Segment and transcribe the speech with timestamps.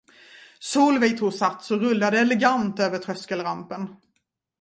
[0.59, 3.89] Solveig tog sats och rullade elegant över tröskelrampen.